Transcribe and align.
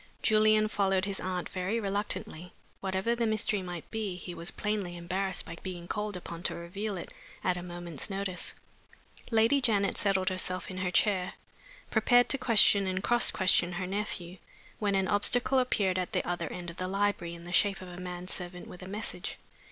Julian 0.23 0.67
followed 0.67 1.05
his 1.05 1.19
aunt 1.19 1.47
very 1.49 1.79
reluctantly. 1.79 2.53
Whatever 2.79 3.13
the 3.13 3.27
mystery 3.27 3.61
might 3.61 3.91
be, 3.91 4.15
he 4.15 4.33
was 4.33 4.49
plainly 4.49 4.97
embarrassed 4.97 5.45
by 5.45 5.57
being 5.61 5.87
called 5.87 6.17
upon 6.17 6.41
to 6.41 6.55
reveal 6.55 6.97
it 6.97 7.13
at 7.43 7.55
a 7.55 7.61
moment's 7.61 8.09
notice. 8.09 8.55
Lady 9.29 9.61
Janet 9.61 9.97
settled 9.99 10.29
herself 10.29 10.71
in 10.71 10.77
her 10.77 10.89
chair, 10.89 11.33
prepared 11.91 12.29
to 12.29 12.39
question 12.39 12.87
and 12.87 13.03
cross 13.03 13.29
question 13.29 13.73
her 13.73 13.85
nephew, 13.85 14.37
when 14.79 14.95
an 14.95 15.07
obstacle 15.07 15.59
appeared 15.59 15.99
at 15.99 16.13
the 16.13 16.27
other 16.27 16.51
end 16.51 16.71
of 16.71 16.77
the 16.77 16.87
library, 16.87 17.35
in 17.35 17.43
the 17.43 17.51
shape 17.53 17.79
of 17.79 17.87
a 17.87 17.97
man 17.97 18.27
servant 18.27 18.67
with 18.67 18.81
a 18.81 18.87
message. 18.87 19.37